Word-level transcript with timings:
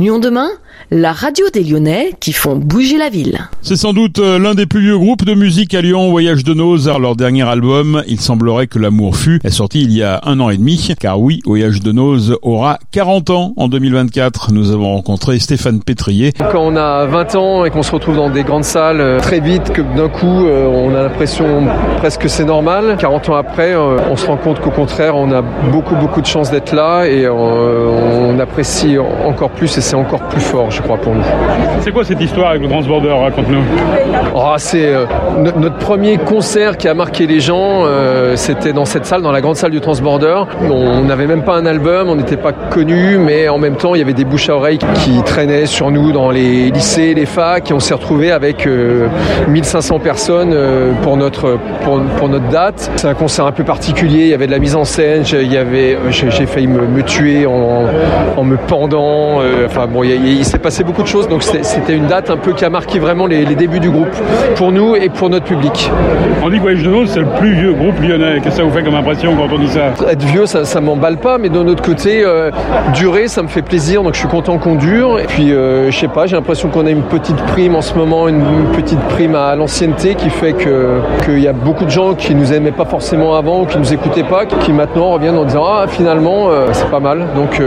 Lyon 0.00 0.18
demain, 0.18 0.48
la 0.90 1.12
radio 1.12 1.46
des 1.54 1.62
Lyonnais 1.62 2.14
qui 2.18 2.32
font 2.32 2.56
bouger 2.56 2.98
la 2.98 3.10
ville. 3.10 3.48
C'est 3.62 3.76
sans 3.76 3.92
doute 3.92 4.18
euh, 4.18 4.40
l'un 4.40 4.56
des 4.56 4.66
plus 4.66 4.80
vieux 4.80 4.98
groupes 4.98 5.24
de 5.24 5.34
musique 5.34 5.72
à 5.72 5.82
Lyon, 5.82 6.10
Voyage 6.10 6.42
de 6.42 6.52
Noz, 6.52 6.90
leur 7.00 7.14
dernier 7.14 7.44
album, 7.48 8.02
Il 8.08 8.20
semblerait 8.20 8.66
que 8.66 8.80
l'amour 8.80 9.14
fut, 9.16 9.38
est 9.44 9.50
sorti 9.50 9.82
il 9.82 9.92
y 9.92 10.02
a 10.02 10.20
un 10.24 10.40
an 10.40 10.50
et 10.50 10.56
demi, 10.56 10.96
car 10.98 11.20
oui, 11.20 11.42
Voyage 11.44 11.78
de 11.78 11.92
Noz 11.92 12.36
aura 12.42 12.80
40 12.90 13.30
ans 13.30 13.52
en 13.56 13.68
2024. 13.68 14.52
Nous 14.52 14.72
avons 14.72 14.96
rencontré 14.96 15.38
Stéphane 15.38 15.80
Pétrier. 15.80 16.32
Quand 16.32 16.58
on 16.60 16.74
a 16.74 17.06
20 17.06 17.34
ans 17.36 17.64
et 17.64 17.70
qu'on 17.70 17.84
se 17.84 17.92
retrouve 17.92 18.16
dans 18.16 18.30
des 18.30 18.42
grandes 18.42 18.64
salles 18.64 19.00
euh, 19.00 19.20
très 19.20 19.38
vite, 19.38 19.72
que 19.72 19.82
d'un 19.96 20.08
coup 20.08 20.44
euh, 20.44 20.66
on 20.66 20.92
a 20.96 21.04
l'impression 21.04 21.68
presque 21.98 22.22
que 22.22 22.28
c'est 22.28 22.44
normal, 22.44 22.96
40 22.98 23.28
ans 23.28 23.36
après, 23.36 23.76
on 23.76 24.16
se 24.16 24.26
rend 24.26 24.38
compte 24.38 24.58
qu'au 24.58 24.70
contraire 24.72 25.14
on 25.14 25.30
a 25.30 25.42
beaucoup 25.42 25.94
beaucoup 25.94 26.20
de 26.20 26.26
chance 26.26 26.50
d'être 26.50 26.74
là 26.74 27.04
et 27.04 27.28
on 27.28 28.38
apprécie 28.40 28.96
encore 28.98 29.50
plus 29.50 29.78
c'est 29.84 29.96
encore 29.96 30.22
plus 30.28 30.40
fort, 30.40 30.70
je 30.70 30.80
crois, 30.80 30.96
pour 30.96 31.14
nous. 31.14 31.22
C'est 31.80 31.92
quoi 31.92 32.04
cette 32.04 32.20
histoire 32.20 32.50
avec 32.50 32.62
le 32.62 32.68
Transborder? 32.68 33.10
Raconte-nous. 33.10 33.62
Oh, 34.34 34.54
c'est 34.56 34.86
euh, 34.86 35.04
notre 35.56 35.76
premier 35.76 36.16
concert 36.16 36.78
qui 36.78 36.88
a 36.88 36.94
marqué 36.94 37.26
les 37.26 37.40
gens. 37.40 37.84
Euh, 37.84 38.34
c'était 38.34 38.72
dans 38.72 38.86
cette 38.86 39.04
salle, 39.04 39.20
dans 39.20 39.30
la 39.30 39.42
grande 39.42 39.56
salle 39.56 39.72
du 39.72 39.82
Transborder. 39.82 40.44
On 40.62 41.02
n'avait 41.02 41.26
même 41.26 41.42
pas 41.42 41.56
un 41.56 41.66
album, 41.66 42.08
on 42.08 42.16
n'était 42.16 42.38
pas 42.38 42.52
connus, 42.52 43.18
mais 43.18 43.48
en 43.50 43.58
même 43.58 43.76
temps, 43.76 43.94
il 43.94 43.98
y 43.98 44.02
avait 44.02 44.14
des 44.14 44.24
bouches 44.24 44.48
à 44.48 44.56
oreilles 44.56 44.78
qui 44.78 45.22
traînaient 45.22 45.66
sur 45.66 45.90
nous 45.90 46.12
dans 46.12 46.30
les 46.30 46.70
lycées, 46.70 47.12
les 47.12 47.26
facs, 47.26 47.70
et 47.70 47.74
on 47.74 47.80
s'est 47.80 47.94
retrouvé 47.94 48.32
avec 48.32 48.66
1500 49.48 49.96
euh, 49.96 49.98
personnes 49.98 50.56
pour 51.02 51.18
notre 51.18 51.58
pour, 51.82 52.28
notre 52.28 52.48
date. 52.48 52.90
C'est 52.96 53.08
un 53.08 53.14
concert 53.14 53.44
un 53.44 53.52
peu 53.52 53.64
particulier. 53.64 54.22
Il 54.22 54.28
y 54.28 54.34
avait 54.34 54.46
de 54.46 54.52
la 54.52 54.58
mise 54.58 54.76
en 54.76 54.84
scène. 54.84 55.24
Il 55.30 55.52
y 55.52 55.58
avait, 55.58 55.98
j'ai 56.08 56.46
failli 56.46 56.68
me, 56.68 57.02
tuer 57.02 57.44
en, 57.44 57.84
en 58.36 58.44
me 58.44 58.56
pendant 58.56 59.40
enfin 59.76 59.88
bon, 59.88 60.04
il, 60.04 60.44
s'est 60.44 60.58
passé 60.58 60.84
beaucoup 60.84 61.02
de 61.02 61.08
choses, 61.08 61.28
donc 61.28 61.42
c'était 61.42 61.96
une 61.96 62.06
date 62.06 62.30
un 62.30 62.36
peu 62.36 62.52
qui 62.52 62.64
a 62.64 62.70
marqué 62.70 63.00
vraiment 63.00 63.26
les, 63.26 63.44
débuts 63.56 63.80
du 63.80 63.90
groupe 63.90 64.14
pour 64.54 64.70
nous 64.70 64.94
et 64.94 65.08
pour 65.08 65.30
notre 65.30 65.46
public. 65.46 65.90
On 66.44 66.48
dit 66.48 66.56
que 66.58 66.62
Voyage 66.62 66.82
de 66.84 66.90
Noz, 66.90 67.10
c'est 67.10 67.20
le 67.20 67.26
plus 67.26 67.54
vieux 67.54 67.72
groupe 67.72 68.00
lyonnais. 68.00 68.36
Qu'est-ce 68.36 68.56
que 68.56 68.62
ça 68.62 68.62
vous 68.62 68.70
fait 68.70 68.84
comme 68.84 68.94
impression 68.94 69.34
quand 69.34 69.52
on 69.52 69.58
dit 69.58 69.68
ça 69.68 69.92
Être 70.08 70.24
vieux, 70.24 70.46
ça, 70.46 70.64
ça 70.64 70.80
m'emballe 70.80 71.16
pas, 71.16 71.38
mais 71.38 71.48
d'un 71.48 71.66
autre 71.66 71.82
côté, 71.82 72.22
euh, 72.24 72.50
durer, 72.94 73.26
ça 73.26 73.42
me 73.42 73.48
fait 73.48 73.62
plaisir, 73.62 74.02
donc 74.02 74.14
je 74.14 74.20
suis 74.20 74.28
content 74.28 74.58
qu'on 74.58 74.76
dure. 74.76 75.18
Et 75.18 75.24
puis, 75.24 75.52
euh, 75.52 75.90
je 75.90 75.98
sais 75.98 76.08
pas, 76.08 76.26
j'ai 76.26 76.36
l'impression 76.36 76.68
qu'on 76.68 76.86
a 76.86 76.90
une 76.90 77.02
petite 77.02 77.40
prime 77.46 77.74
en 77.74 77.82
ce 77.82 77.94
moment, 77.94 78.28
une, 78.28 78.44
petite 78.76 79.00
prime 79.00 79.34
à 79.34 79.56
l'ancienneté 79.56 80.14
qui 80.14 80.30
fait 80.30 80.54
qu'il 80.54 81.40
y 81.40 81.48
a 81.48 81.52
beaucoup 81.52 81.84
de 81.84 81.90
gens 81.90 82.14
qui 82.14 82.34
nous 82.34 82.52
aimaient 82.52 82.72
pas 82.72 82.84
forcément 82.84 83.34
avant 83.34 83.62
ou 83.62 83.66
qui 83.66 83.78
nous 83.78 83.92
écoutaient 83.92 84.24
pas, 84.24 84.46
qui 84.46 84.72
maintenant 84.72 85.10
reviennent 85.10 85.36
en 85.36 85.44
disant 85.44 85.64
ah 85.66 85.86
finalement 85.88 86.48
euh, 86.48 86.66
c'est 86.72 86.90
pas 86.90 87.00
mal. 87.00 87.26
Donc 87.36 87.60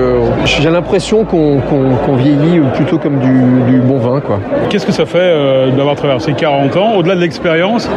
j'ai 0.46 0.70
l'impression 0.70 1.24
qu'on 1.24 1.60
qu'on 2.06 2.16
vieillit 2.16 2.60
plutôt 2.76 2.98
comme 2.98 3.20
du, 3.20 3.80
bon 3.80 3.98
vin. 3.98 4.20
quoi. 4.20 4.40
Qu'est-ce 4.70 4.86
que 4.86 4.92
ça 4.92 5.06
fait 5.06 5.18
euh, 5.20 5.72
d'avoir 5.72 5.96
traversé 5.96 6.34
40 6.34 6.78
ans? 6.78 6.96
Au-delà 6.96 7.16
de 7.16 7.22
l'expérience, 7.22 7.90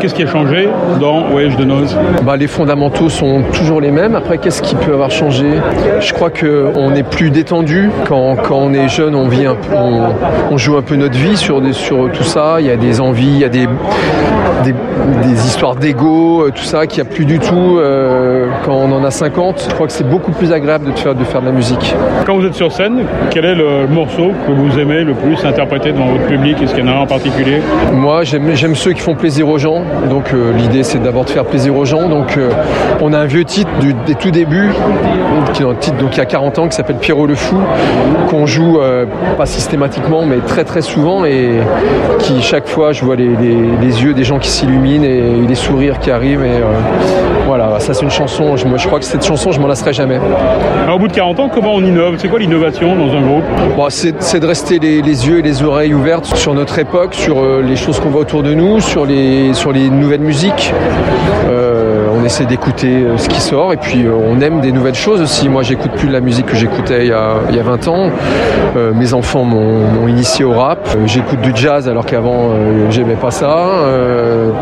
qu'est-ce 0.00 0.14
qui 0.14 0.22
a 0.22 0.26
changé 0.26 0.68
dans 1.00 1.24
Voyage 1.24 1.56
de 1.56 1.64
Noz? 1.64 1.96
Bah, 2.22 2.36
Les 2.36 2.46
fondamentaux 2.46 3.08
sont 3.08 3.42
toujours 3.52 3.80
les 3.80 3.90
mêmes. 3.90 4.14
Après, 4.14 4.38
qu'est-ce 4.38 4.62
qui 4.62 4.74
peut 4.74 4.92
avoir 4.92 5.10
changé? 5.10 5.46
Je 6.00 6.12
crois 6.12 6.30
qu'on 6.30 6.94
est 6.94 7.02
plus 7.02 7.30
détendu. 7.30 7.90
Quand, 8.06 8.36
quand, 8.36 8.56
on 8.56 8.72
est 8.72 8.88
jeune, 8.88 9.14
on, 9.14 9.28
vit 9.28 9.46
un 9.46 9.54
peu, 9.54 9.74
on, 10.50 10.56
joue 10.56 10.76
un 10.76 10.82
peu 10.82 10.96
notre 10.96 11.16
vie 11.18 11.36
sur, 11.36 11.60
des, 11.60 11.72
sur 11.72 12.10
tout 12.12 12.24
ça. 12.24 12.56
Il 12.60 12.66
y 12.66 12.70
a 12.70 12.76
des 12.76 13.00
envies, 13.00 13.26
il 13.26 13.38
y 13.38 13.44
a 13.44 13.48
des, 13.48 13.66
des, 14.64 15.46
histoires 15.46 15.76
d'ego, 15.76 16.46
euh, 16.46 16.50
tout 16.50 16.64
ça, 16.64 16.86
qui 16.86 17.00
a 17.00 17.04
plus 17.04 17.24
du 17.24 17.38
tout 17.38 17.78
euh, 17.78 18.29
quand 18.64 18.74
on 18.74 18.92
en 18.92 19.04
a 19.04 19.10
50. 19.10 19.66
Je 19.68 19.74
crois 19.74 19.86
que 19.86 19.92
c'est 19.92 20.08
beaucoup 20.08 20.32
plus 20.32 20.52
agréable 20.52 20.92
de 20.92 20.98
faire, 20.98 21.14
de 21.14 21.24
faire 21.24 21.40
de 21.40 21.46
la 21.46 21.52
musique. 21.52 21.94
Quand 22.26 22.36
vous 22.36 22.46
êtes 22.46 22.54
sur 22.54 22.72
scène, 22.72 23.04
quel 23.30 23.44
est 23.44 23.54
le 23.54 23.86
morceau 23.86 24.32
que 24.46 24.52
vous 24.52 24.78
aimez 24.78 25.02
le 25.04 25.14
plus 25.14 25.44
interpréter 25.44 25.92
devant 25.92 26.06
votre 26.06 26.26
public? 26.26 26.60
Est-ce 26.62 26.74
qu'il 26.74 26.84
y 26.84 26.88
en 26.88 26.92
a 26.92 26.96
un 26.96 27.00
en 27.00 27.06
particulier? 27.06 27.60
Moi, 27.92 28.22
j'aime 28.24 28.74
ceux 28.74 28.92
qui 28.92 29.00
font 29.00 29.14
plaisir 29.14 29.48
aux 29.48 29.58
gens. 29.58 29.82
Donc 30.08 30.32
euh, 30.32 30.52
l'idée, 30.52 30.82
c'est 30.82 31.02
d'abord 31.02 31.24
de 31.24 31.30
faire 31.30 31.44
plaisir 31.44 31.76
aux 31.76 31.84
gens. 31.84 32.08
Donc 32.08 32.36
euh, 32.36 32.50
on 33.00 33.12
a 33.12 33.18
un 33.18 33.26
vieux 33.26 33.44
titre 33.44 33.70
du, 33.80 33.94
des 34.06 34.14
tout 34.14 34.30
débuts, 34.30 34.70
qui 35.52 35.62
est 35.62 35.66
un 35.66 35.74
titre 35.74 35.96
donc 35.96 36.16
il 36.16 36.18
y 36.18 36.22
a 36.22 36.26
40 36.26 36.58
ans, 36.58 36.68
qui 36.68 36.76
s'appelle 36.76 36.96
Pierrot 36.96 37.26
le 37.26 37.34
Fou, 37.34 37.58
qu'on 38.28 38.46
joue 38.46 38.80
euh, 38.80 39.06
pas 39.36 39.46
systématiquement, 39.46 40.24
mais 40.24 40.38
très 40.38 40.64
très 40.64 40.82
souvent, 40.82 41.24
et 41.24 41.60
qui 42.18 42.42
chaque 42.42 42.68
fois, 42.68 42.92
je 42.92 43.04
vois 43.04 43.16
les, 43.16 43.26
yeux 44.02 44.14
des 44.14 44.24
gens 44.24 44.38
qui 44.38 44.48
s'illuminent 44.50 45.04
et 45.04 45.46
les 45.46 45.54
sourires 45.54 45.98
qui 45.98 46.10
arrivent. 46.10 46.44
Et 46.44 46.62
voilà, 47.46 47.80
ça 47.80 47.94
c'est 47.94 48.02
une 48.02 48.10
chanson. 48.10 48.49
Je 48.56 48.86
crois 48.86 48.98
que 48.98 49.04
cette 49.04 49.24
chanson, 49.24 49.52
je 49.52 49.60
m'en 49.60 49.68
lasserai 49.68 49.92
jamais. 49.92 50.18
Alors, 50.82 50.96
au 50.96 50.98
bout 50.98 51.08
de 51.08 51.12
40 51.12 51.40
ans, 51.40 51.48
comment 51.52 51.74
on 51.74 51.84
innove? 51.84 52.16
C'est 52.18 52.28
quoi 52.28 52.38
l'innovation 52.38 52.96
dans 52.96 53.14
un 53.14 53.20
groupe? 53.20 53.44
C'est, 53.90 54.40
de 54.40 54.46
rester 54.46 54.78
les, 54.78 55.00
yeux 55.00 55.38
et 55.38 55.42
les 55.42 55.62
oreilles 55.62 55.94
ouvertes 55.94 56.36
sur 56.36 56.54
notre 56.54 56.78
époque, 56.78 57.14
sur 57.14 57.38
euh, 57.38 57.62
les 57.62 57.76
choses 57.76 58.00
qu'on 58.00 58.08
voit 58.10 58.22
autour 58.22 58.42
de 58.42 58.54
nous, 58.54 58.80
sur 58.80 59.06
les, 59.06 59.54
sur 59.54 59.72
les 59.72 59.88
nouvelles 59.88 60.20
musiques. 60.20 60.72
Euh, 61.48 61.69
essaie 62.30 62.46
d'écouter 62.46 63.02
euh, 63.02 63.18
ce 63.18 63.28
qui 63.28 63.40
sort 63.40 63.72
et 63.72 63.76
puis 63.76 64.06
on 64.08 64.40
aime 64.40 64.60
des 64.60 64.70
nouvelles 64.70 64.94
choses 64.94 65.20
aussi. 65.20 65.48
Moi, 65.48 65.62
j'écoute 65.62 65.90
plus 65.92 66.06
de 66.06 66.12
la 66.12 66.20
musique 66.20 66.46
que 66.46 66.56
j'écoutais 66.56 67.06
il, 67.06 67.08
y 67.08 67.12
a, 67.12 67.34
il 67.50 67.56
y 67.56 67.58
a 67.58 67.62
20 67.62 67.88
ans. 67.88 68.10
mes 68.94 69.14
enfants 69.14 69.42
m'ont, 69.44 70.06
initié 70.08 70.44
au 70.44 70.52
rap. 70.52 70.88
j'écoute 71.06 71.40
du 71.40 71.52
jazz 71.54 71.88
alors 71.88 72.06
qu'avant, 72.06 72.50
j'aimais 72.90 73.14
pas 73.14 73.30
ça. 73.30 73.66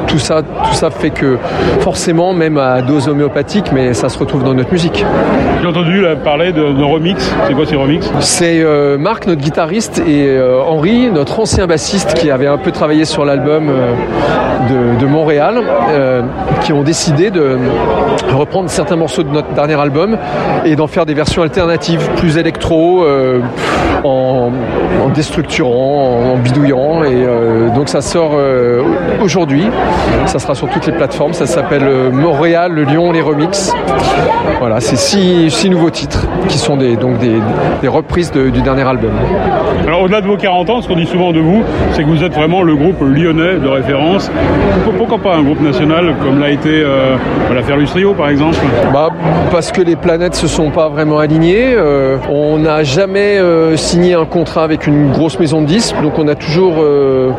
tout 0.07 0.19
ça. 0.19 0.43
Tout 0.43 0.75
ça 0.75 0.91
fait 0.91 1.11
que 1.11 1.39
forcément, 1.81 2.33
même 2.33 2.59
à 2.59 2.83
dose 2.83 3.09
homéopathique, 3.09 3.71
mais 3.73 3.95
ça 3.95 4.09
se 4.09 4.19
retrouve 4.19 4.45
dans 4.45 4.55
notre 4.55 4.73
musique. 4.73 5.05
J'ai 5.61 5.67
entendu 5.67 6.05
parler 6.25 6.53
de, 6.53 6.73
de 6.73 6.85
remix. 6.85 7.33
C'est 7.47 7.55
quoi 7.55 7.67
ces 7.67 7.77
remix? 7.77 8.11
C'est 8.21 8.65
Marc, 8.99 9.27
notre 9.27 9.41
guitariste, 9.41 10.03
et 10.07 10.27
euh, 10.29 10.63
Henri, 10.63 11.11
notre 11.11 11.41
ancien 11.41 11.67
bassiste 11.67 12.15
qui 12.15 12.31
avait 12.31 12.47
un 12.47 12.59
peu 12.59 12.73
travaillé 12.73 13.05
sur 13.05 13.25
l'album 13.25 13.69
euh, 13.69 14.97
de, 14.99 15.07
Montréal, 15.07 15.63
euh, 15.91 16.23
qui 16.63 16.73
ont 16.73 16.83
décidé 16.83 17.31
de 17.31 17.57
reprendre 18.33 18.71
certains 18.71 18.97
morceaux 18.97 19.23
de 19.23 19.31
notre 19.31 19.53
dernier 19.53 19.79
album 19.79 20.17
et 20.65 20.77
d'en 20.77 20.87
faire 20.87 21.07
des 21.07 21.15
versions 21.15 21.43
alternatives, 21.43 22.09
plus 22.17 22.39
électro, 22.39 23.05
en, 24.05 24.51
déstructurant, 25.15 26.33
en, 26.33 26.37
bidouillant. 26.37 27.05
Et 27.05 27.27
donc 27.75 27.89
ça 27.89 28.01
sort 28.01 28.33
aujourd'hui. 29.23 29.65
Ça 30.27 30.39
sera 30.39 30.55
sur 30.55 30.69
toutes 30.69 30.87
les 30.87 30.93
plateformes. 30.93 31.33
Ça 31.33 31.47
s'appelle 31.47 32.11
Montréal, 32.13 32.73
le 32.73 32.85
Lyon, 32.85 33.13
les 33.13 33.21
remix. 33.21 33.73
Voilà, 34.59 34.81
c'est 34.81 34.97
six, 34.97 35.51
six, 35.51 35.71
nouveaux 35.71 35.91
titres 35.91 36.27
qui 36.49 36.59
sont 36.59 36.77
des, 36.77 36.97
donc 36.97 37.19
des, 37.19 37.89
reprises 37.89 38.33
du 38.33 38.61
dernier 38.63 38.83
album. 38.83 39.13
Alors 39.87 40.03
au-delà 40.03 40.21
de 40.21 40.27
vos 40.27 40.37
40 40.37 40.71
ans, 40.71 40.83
ce 40.83 40.89
qu'on 40.89 40.97
dit 40.97 41.07
souvent 41.07 41.33
de 41.33 41.41
vous, 41.41 41.63
c'est 41.93 42.03
que 42.03 42.09
vous 42.09 42.25
êtes 42.25 42.35
vraiment 42.35 42.63
le 42.63 42.75
groupe 42.75 43.01
lyonnais 43.01 43.57
de 43.59 43.69
référence. 43.69 44.31
Pourquoi 44.97 45.19
pas 45.19 45.37
un 45.37 45.43
groupe 45.43 45.61
national 45.61 46.15
comme 46.23 46.41
l'a 46.41 46.51
été 46.51 46.85
euh, 47.51 47.55
l'affaire 47.55 47.77
Lustrio 47.77 48.15
par 48.15 48.29
exemple 48.29 48.57
bah, 48.93 49.11
Parce 49.51 49.73
que 49.73 49.81
les 49.81 49.97
planètes 49.97 50.35
se 50.35 50.47
sont 50.47 50.71
pas 50.71 50.89
vraiment 50.89 51.19
alignées. 51.19 51.75
Euh, 51.75 52.17
on 52.31 52.59
n'a 52.59 52.83
jamais 52.83 53.39
euh, 53.39 53.77
signé 53.77 54.15
un 54.15 54.25
contrat 54.25 54.65
avec 54.65 54.87
une 54.87 55.11
grosse 55.11 55.39
maison 55.39 55.63
de 55.63 55.67
disques, 55.67 55.97
donc 56.03 56.19
on 56.19 56.29
a 56.29 56.35
toujours 56.35 56.85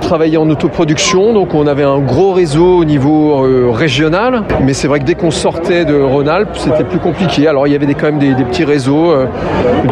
travaillé 0.02 0.38
en 0.38 0.50
autoproduction, 0.50 1.34
donc 1.34 1.54
on 1.54 1.68
avait 1.68 1.84
un 1.84 2.00
gros 2.00 2.32
réseau 2.32 2.78
au 2.78 2.86
niveau 2.86 3.72
régional. 3.72 4.44
Mais 4.64 4.74
c'est 4.74 4.88
vrai 4.88 5.00
que 5.00 5.06
dès 5.06 5.16
qu'on 5.16 5.32
sortait 5.32 5.86
de 5.86 6.00
Rhône-Alpes, 6.00 6.56
c'était 6.56 6.84
plus 6.84 7.00
compliqué. 7.00 7.48
Alors 7.48 7.68
il 7.68 7.74
y 7.74 7.76
avait 7.76 7.94
quand 7.94 8.08
même 8.08 8.20
des, 8.20 8.34
des 8.34 8.44
petits 8.44 8.64
réseaux 8.66 9.14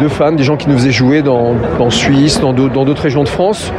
de 0.00 0.08
fans, 0.08 0.32
des 0.32 0.44
gens 0.44 0.56
qui 0.56 0.68
nous 0.68 0.76
faisaient 0.76 0.90
jouer 0.90 1.22
dans 1.22 1.54
en, 1.78 1.90
Suisse, 1.90 2.40
dans 2.40 2.52
d'autres 2.52 3.02
régions 3.02 3.24
de 3.24 3.28
France, 3.28 3.72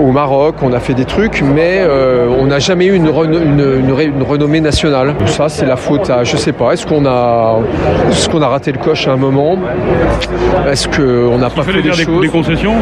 au 0.00 0.10
Maroc, 0.12 0.56
on 0.62 0.72
a 0.72 0.80
fait 0.80 0.94
des 0.94 1.04
trucs, 1.04 1.42
mais 1.42 1.78
euh, 1.78 2.26
on 2.38 2.46
n'a 2.46 2.58
jamais 2.58 2.86
eu 2.86 2.94
une, 2.94 3.06
une, 3.06 4.22
renommée 4.22 4.60
nationale. 4.60 5.14
Ça, 5.26 5.48
c'est 5.48 5.66
la 5.66 5.76
faute 5.76 6.10
à, 6.10 6.24
je 6.24 6.36
sais 6.36 6.52
pas, 6.52 6.72
est-ce 6.72 6.86
qu'on 6.86 7.06
a, 7.06 7.58
est 8.10 8.30
qu'on 8.30 8.42
a 8.42 8.48
raté 8.48 8.72
le 8.72 8.78
coche 8.78 9.06
à 9.06 9.12
un 9.12 9.16
moment? 9.16 9.58
Est-ce 10.70 10.88
qu'on 10.88 11.38
n'a 11.38 11.50
pas 11.50 11.62
fait 11.62 11.82
des, 11.82 11.92
choses? 11.92 12.20
des 12.20 12.28
concessions? 12.28 12.74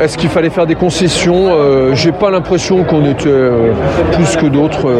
Est-ce 0.00 0.16
qu'il 0.16 0.28
fallait 0.28 0.50
faire 0.50 0.66
des 0.66 0.74
concessions? 0.74 1.48
Euh, 1.50 1.94
J'ai 1.94 2.12
pas 2.12 2.30
l'impression 2.30 2.84
qu'on 2.84 3.04
était 3.04 3.28
euh, 3.28 3.72
plus 4.12 4.36
que 4.36 4.46
d'autres 4.46 4.90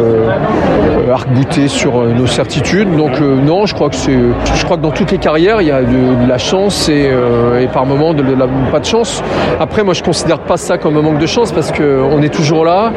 arc-boutés 1.11 1.67
sur 1.67 2.03
nos 2.03 2.27
certitudes. 2.27 2.95
Donc 2.95 3.19
non, 3.19 3.65
je 3.65 3.73
crois 3.73 3.89
que 3.89 3.95
c'est, 3.95 4.17
je 4.55 4.65
crois 4.65 4.77
que 4.77 4.81
dans 4.81 4.91
toutes 4.91 5.11
les 5.11 5.17
carrières, 5.17 5.61
il 5.61 5.67
y 5.67 5.71
a 5.71 5.81
de, 5.81 6.27
la 6.27 6.37
chance 6.37 6.89
et, 6.89 7.11
et 7.59 7.67
par 7.67 7.85
moments 7.85 8.13
de, 8.13 8.23
de 8.23 8.33
la 8.35 8.47
pas 8.71 8.79
de 8.79 8.85
chance. 8.85 9.23
Après, 9.59 9.83
moi, 9.83 9.93
je 9.93 10.03
considère 10.03 10.39
pas 10.39 10.57
ça 10.57 10.77
comme 10.77 10.97
un 10.97 11.01
manque 11.01 11.19
de 11.19 11.25
chance 11.25 11.40
parce 11.49 11.71
qu'on 11.71 12.21
est 12.21 12.29
toujours 12.29 12.63
là, 12.63 12.91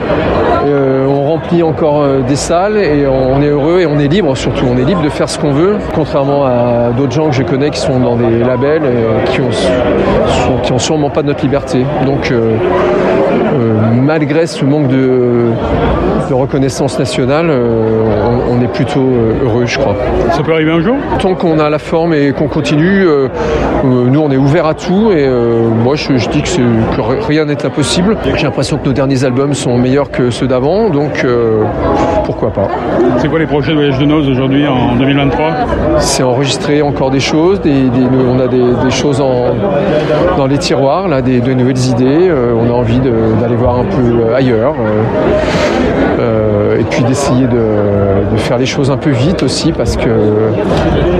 euh, 0.67 1.06
on 1.06 1.25
remplit 1.25 1.62
encore 1.62 2.02
euh, 2.02 2.20
des 2.20 2.37
salles 2.37 2.76
et 2.76 3.06
on 3.06 3.41
est 3.41 3.49
heureux 3.49 3.81
et 3.81 3.87
on 3.87 3.99
est 3.99 4.08
libre 4.08 4.37
surtout. 4.37 4.67
On 4.70 4.76
est 4.76 4.85
libre 4.85 5.00
de 5.00 5.08
faire 5.08 5.31
ce 5.31 5.38
qu'on 5.38 5.52
veut, 5.52 5.76
contrairement 5.94 6.44
à 6.44 6.91
d'autres 6.94 7.12
gens 7.12 7.29
que 7.29 7.35
je 7.35 7.43
connais 7.43 7.70
qui 7.70 7.81
sont 7.81 7.99
dans 8.00 8.17
des 8.17 8.41
labels 8.41 8.82
qui 9.32 10.73
ont 10.73 10.79
sûrement 10.79 11.11
pas 11.11 11.23
de 11.23 11.29
notre 11.29 11.43
liberté. 11.43 11.87
Donc, 12.05 12.31
euh, 12.31 12.56
malgré 14.02 14.46
ce 14.46 14.64
manque 14.64 14.88
de, 14.88 15.50
de 16.28 16.34
reconnaissance 16.34 16.98
nationale, 16.98 17.50
on, 17.50 18.54
on, 18.56 18.60
est 18.62 18.72
plutôt 18.72 19.08
heureux, 19.42 19.66
je 19.66 19.78
crois. 19.78 19.96
Ça 20.32 20.42
peut 20.42 20.52
arriver 20.52 20.72
un 20.72 20.81
jour 20.81 20.96
Tant 21.19 21.34
qu'on 21.34 21.58
a 21.58 21.70
la 21.70 21.78
forme 21.78 22.14
et 22.14 22.32
qu'on 22.32 22.48
continue, 22.48 23.06
nous 23.84 24.20
on 24.20 24.31
est 24.31 24.36
ouvert 24.36 24.66
à 24.66 24.75
tout 24.75 25.10
et 25.12 25.28
moi 25.82 25.94
je, 25.96 26.16
je 26.16 26.28
dis 26.28 26.42
que, 26.42 26.96
que 26.96 27.26
rien 27.26 27.44
n'est 27.44 27.64
impossible. 27.64 28.16
J'ai 28.36 28.44
l'impression 28.44 28.78
que 28.78 28.86
nos 28.86 28.92
derniers 28.92 29.25
albums 29.25 29.54
sont 29.54 29.76
meilleurs 29.78 30.10
que 30.10 30.30
ceux 30.30 30.46
d'avant, 30.46 30.90
donc 30.90 31.25
pourquoi 32.25 32.50
pas. 32.52 32.69
C'est 33.19 33.28
quoi 33.28 33.38
les 33.38 33.46
projets 33.46 33.70
de 33.70 33.76
Voyage 33.76 33.98
de 33.98 34.06
Noz 34.06 34.28
aujourd'hui 34.28 34.66
en 34.66 34.96
2023 34.96 35.52
C'est 35.98 36.22
enregistrer 36.22 36.82
encore 36.82 37.10
des 37.10 37.20
choses, 37.20 37.60
des, 37.60 37.82
des, 37.88 38.06
on 38.28 38.38
a 38.40 38.48
des, 38.48 38.62
des 38.84 38.90
choses 38.90 39.20
en, 39.20 39.54
dans 40.37 40.46
les 40.46 40.58
tiroirs, 40.58 41.08
là, 41.08 41.22
des, 41.22 41.40
de 41.40 41.52
nouvelles 41.52 41.87
idées. 41.87 42.28
Euh, 42.28 42.54
on 42.54 42.69
a 42.69 42.72
envie 42.72 42.98
d'aller 43.41 43.56
voir 43.56 43.79
un 43.79 43.85
peu 43.85 44.35
ailleurs. 44.35 44.75
Euh, 44.75 45.03
euh, 46.21 46.81
et 46.81 46.85
puis 46.85 47.03
d'essayer 47.05 47.47
de, 47.47 48.32
de, 48.32 48.37
faire 48.37 48.59
les 48.59 48.67
choses 48.67 48.91
un 48.91 48.97
peu 48.97 49.11
vite 49.11 49.43
aussi 49.43 49.73
parce 49.73 49.97
que, 49.97 50.11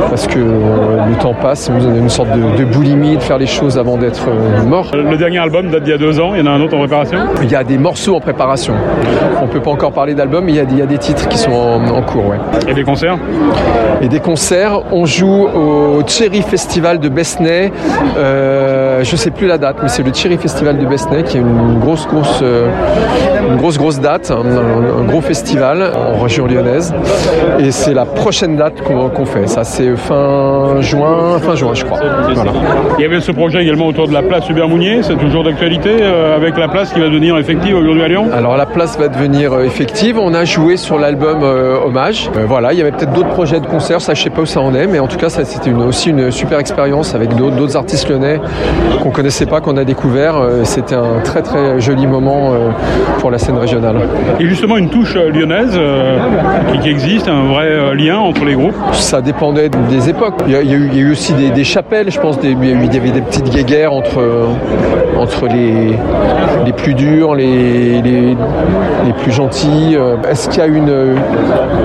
parce 0.09 0.27
que 0.27 0.39
le 0.39 1.19
temps 1.21 1.35
passe, 1.35 1.71
vous 1.71 1.87
avez 1.87 1.99
une 1.99 2.09
sorte 2.09 2.31
de, 2.31 2.56
de, 2.56 2.65
boulimie 2.65 3.17
de 3.17 3.23
faire 3.23 3.39
les 3.39 3.47
choses 3.47 3.77
avant 3.77 3.97
d'être 3.97 4.29
mort. 4.67 4.91
Le 4.95 5.17
dernier 5.17 5.39
album 5.39 5.71
date 5.71 5.83
d'il 5.83 5.91
y 5.91 5.95
a 5.95 5.99
deux 5.99 6.21
ans, 6.21 6.35
il 6.35 6.41
y 6.41 6.43
en 6.43 6.47
a 6.47 6.55
un 6.55 6.61
autre 6.61 6.77
en 6.77 6.79
préparation? 6.79 7.19
Il 7.43 7.51
y 7.51 7.56
a 7.56 7.65
des 7.65 7.79
morceaux 7.79 8.17
en 8.17 8.21
préparation. 8.21 8.75
On 9.41 9.47
ne 9.47 9.51
peut 9.51 9.61
pas 9.61 9.71
encore 9.71 9.93
parler 9.93 10.15
d'album, 10.15 10.45
mais 10.45 10.53
il 10.53 10.56
y, 10.56 10.61
a, 10.61 10.65
il 10.65 10.79
y, 10.79 10.83
a, 10.83 10.87
des 10.87 10.99
titres 10.99 11.29
qui 11.29 11.39
sont 11.39 11.53
en, 11.53 11.87
en 11.89 12.03
cours. 12.03 12.27
Ouais. 12.29 12.39
Et 12.69 12.75
des 12.75 12.85
concerts? 12.85 13.17
Et 14.01 14.09
des 14.09 14.21
concerts, 14.21 14.81
on 14.93 15.06
joue 15.06 15.47
au 15.47 16.03
Cherry 16.06 16.43
Festival 16.43 16.99
de 16.99 17.09
Besnay. 17.09 17.73
Euh, 18.17 18.83
je 19.02 19.12
ne 19.12 19.17
sais 19.17 19.31
plus 19.31 19.46
la 19.46 19.58
date, 19.58 19.76
mais 19.82 19.88
c'est 19.88 20.02
le 20.02 20.12
Cherry 20.12 20.37
Festival 20.37 20.79
de 20.79 20.87
Besnay 20.87 21.23
qui 21.23 21.38
est 21.38 21.41
une 21.41 21.79
grosse, 21.81 22.06
grosse, 22.06 22.41
euh, 22.43 22.69
une 23.49 23.56
grosse, 23.56 23.79
grosse 23.79 24.00
date, 24.00 24.31
un, 24.31 25.05
gros 25.05 25.20
festival 25.20 25.93
en 25.94 26.23
région 26.23 26.46
lyonnaise. 26.46 26.94
Et 27.58 27.70
c'est 27.70 27.94
la 27.94 28.05
prochaine 28.05 28.56
date 28.56 28.82
qu'on 28.82 29.08
qu 29.08 29.25
fait. 29.26 29.46
Ça, 29.46 29.64
c'est 29.64 29.96
fin 29.96 30.81
juin, 30.81 31.38
fin 31.38 31.55
juin, 31.55 31.75
je 31.75 31.85
crois. 31.85 32.00
Voilà. 32.35 32.52
Il 32.99 33.02
y 33.02 33.05
avait 33.05 33.20
ce 33.20 33.32
projet 33.32 33.62
également 33.62 33.87
autour 33.87 34.08
de 34.08 34.12
la 34.12 34.23
place 34.23 34.49
Hubert 34.49 34.69
Mounier. 34.69 35.02
C'est 35.02 35.17
toujours 35.17 35.44
d'actualité 35.44 35.96
euh, 36.00 36.37
avec 36.37 36.56
la 36.56 36.69
place 36.69 36.93
qui 36.93 37.00
va 37.00 37.06
devenir 37.06 37.37
effective 37.38 37.76
aujourd'hui 37.76 38.02
à 38.02 38.08
Lyon? 38.08 38.29
Alors, 38.32 38.56
la 38.56 38.67
place 38.67 38.99
va 38.99 39.08
devenir 39.08 39.58
effective. 39.61 40.19
On 40.19 40.35
a 40.35 40.44
joué 40.44 40.76
sur 40.76 40.99
l'album 40.99 41.43
euh, 41.43 41.79
Hommage. 41.85 42.31
Euh, 42.37 42.44
voilà, 42.46 42.73
il 42.73 42.79
y 42.79 42.82
avait 42.82 42.93
peut-être 42.93 43.12
d'autres 43.12 43.31
projets 43.31 43.61
de 43.61 43.67
concerts. 43.67 44.00
Ça, 44.00 44.14
je 44.14 44.23
sais 44.23 44.31
pas 44.31 44.43
où 44.43 44.46
ça 44.46 44.61
en 44.61 44.75
est, 44.75 44.87
mais 44.87 44.99
en 44.99 45.06
tout 45.06 45.17
cas, 45.17 45.29
ça, 45.29 45.44
c'était 45.44 45.73
aussi 45.73 46.11
une 46.11 46.31
super 46.31 46.58
expérience 46.58 47.14
avec 47.14 47.35
d'autres 47.35 47.76
artistes 47.76 48.08
lyonnais 48.08 48.41
qu'on 49.02 49.10
connaissait 49.10 49.46
pas, 49.46 49.60
qu'on 49.60 49.76
a 49.76 49.84
découvert. 49.84 50.34
C'était 50.64 50.94
un 50.94 51.20
très 51.22 51.42
très 51.42 51.81
joli 51.81 52.06
moment 52.06 52.52
pour 53.19 53.31
la 53.31 53.38
scène 53.38 53.56
régionale. 53.56 53.96
Et 54.40 54.46
justement, 54.46 54.76
une 54.76 54.88
touche 54.88 55.14
lyonnaise 55.14 55.75
euh, 55.75 56.19
qui, 56.72 56.78
qui, 56.81 56.88
existe, 56.88 57.28
un 57.28 57.44
vrai 57.44 57.66
euh, 57.66 57.94
lien 57.94 58.19
entre 58.19 58.44
les 58.44 58.54
groupes 58.54 58.75
Ça 58.92 59.20
dépendait 59.20 59.70
des 59.90 60.08
époques. 60.08 60.34
Il 60.46 60.52
y 60.52 60.56
a, 60.56 60.62
il 60.62 60.70
y 60.70 60.75
a, 60.75 60.76
eu, 60.76 60.88
il 60.92 60.98
y 60.98 61.02
a 61.02 61.02
eu, 61.08 61.12
aussi 61.12 61.32
des, 61.34 61.50
des, 61.50 61.64
chapelles, 61.64 62.10
je 62.10 62.20
pense, 62.20 62.38
des, 62.38 62.50
il 62.50 62.94
y 62.94 62.96
avait 62.96 63.10
des 63.10 63.20
petites 63.20 63.50
guéguerres 63.50 63.92
entre, 63.92 64.22
entre 65.19 65.46
les, 65.46 65.96
les 66.64 66.72
plus 66.72 66.94
durs, 66.94 67.34
les, 67.34 68.02
les, 68.02 68.36
les 69.06 69.12
plus 69.22 69.32
gentils. 69.32 69.96
Est-ce 70.28 70.48
qu'il 70.48 70.60
y 70.60 70.62
a 70.62 70.66
une, 70.66 71.16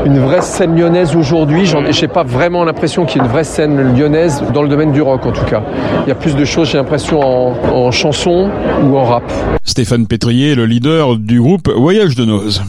une 0.06 0.20
vraie 0.20 0.42
scène 0.42 0.78
lyonnaise 0.78 1.16
aujourd'hui? 1.16 1.66
Je 1.66 1.78
n'ai 1.78 2.08
pas 2.08 2.24
vraiment 2.24 2.64
l'impression 2.64 3.06
qu'il 3.06 3.22
y 3.22 3.24
ait 3.24 3.28
une 3.28 3.32
vraie 3.32 3.44
scène 3.44 3.96
lyonnaise 3.96 4.44
dans 4.54 4.62
le 4.62 4.70
domaine 4.70 4.92
du 4.92 5.02
rock 5.02 5.26
en 5.26 5.32
tout 5.32 5.46
cas. 5.46 5.62
Il 6.06 6.10
y 6.10 6.12
a 6.12 6.16
plus 6.16 6.36
de 6.36 6.46
choses, 6.46 6.70
j'ai 6.70 6.78
l'impression, 6.90 7.20
en, 7.22 7.54
en 7.72 7.92
chanson 7.92 8.50
ou 8.84 8.98
en 8.98 9.06
rap. 9.06 9.24
Stéphane 9.64 10.08
Pétrier, 10.08 10.56
le 10.56 10.66
leader 10.66 11.18
du 11.18 11.40
groupe 11.40 11.70
Voyage 11.70 12.16
de 12.16 12.26
Noz. 12.26 12.64